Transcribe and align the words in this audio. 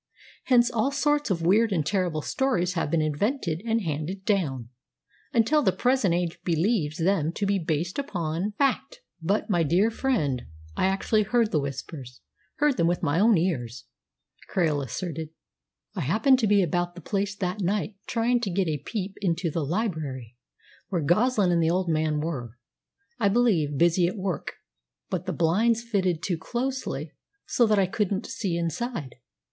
Hence 0.45 0.71
all 0.71 0.89
sorts 0.89 1.29
of 1.29 1.43
weird 1.43 1.71
and 1.71 1.85
terrible 1.85 2.23
stories 2.23 2.73
have 2.73 2.89
been 2.89 3.03
invented 3.03 3.61
and 3.67 3.81
handed 3.83 4.25
down, 4.25 4.69
until 5.31 5.61
the 5.61 5.71
present 5.71 6.11
age 6.11 6.39
believes 6.43 6.97
them 6.97 7.31
to 7.33 7.45
be 7.45 7.59
based 7.59 7.99
upon 7.99 8.53
fact." 8.57 9.01
"But, 9.21 9.47
my 9.51 9.61
dear 9.61 9.91
friend, 9.91 10.47
I 10.75 10.85
actually 10.87 11.21
heard 11.21 11.51
the 11.51 11.59
Whispers 11.59 12.21
heard 12.55 12.77
them 12.77 12.87
with 12.87 13.03
my 13.03 13.19
own 13.19 13.37
ears," 13.37 13.85
Krail 14.51 14.83
asserted. 14.83 15.29
"I 15.93 16.01
happened 16.01 16.39
to 16.39 16.47
be 16.47 16.63
about 16.63 16.95
the 16.95 17.01
place 17.01 17.35
that 17.35 17.61
night, 17.61 17.95
trying 18.07 18.39
to 18.39 18.49
get 18.49 18.67
a 18.67 18.79
peep 18.83 19.13
into 19.21 19.51
the 19.51 19.63
library, 19.63 20.35
where 20.89 21.03
Goslin 21.03 21.51
and 21.51 21.61
the 21.61 21.69
old 21.69 21.89
man 21.89 22.21
were, 22.21 22.57
I 23.19 23.29
believe, 23.29 23.77
busy 23.77 24.07
at 24.07 24.17
work. 24.17 24.55
But 25.11 25.27
the 25.27 25.31
blinds 25.31 25.83
fitted 25.83 26.23
too 26.23 26.39
closely, 26.39 27.13
so 27.45 27.67
that 27.67 27.77
I 27.77 27.85
couldn't 27.85 28.25
see 28.25 28.57
inside. 28.57 29.17